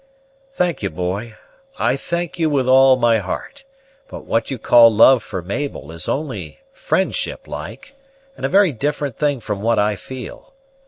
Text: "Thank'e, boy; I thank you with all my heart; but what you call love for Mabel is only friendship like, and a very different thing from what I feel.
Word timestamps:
"Thank'e, 0.57 0.87
boy; 0.95 1.35
I 1.77 1.95
thank 1.95 2.39
you 2.39 2.49
with 2.49 2.67
all 2.67 2.95
my 2.97 3.19
heart; 3.19 3.65
but 4.07 4.25
what 4.25 4.49
you 4.49 4.57
call 4.57 4.91
love 4.91 5.21
for 5.21 5.43
Mabel 5.43 5.91
is 5.91 6.09
only 6.09 6.59
friendship 6.73 7.47
like, 7.47 7.93
and 8.35 8.43
a 8.43 8.49
very 8.49 8.71
different 8.71 9.19
thing 9.19 9.39
from 9.39 9.61
what 9.61 9.77
I 9.77 9.95
feel. 9.95 10.55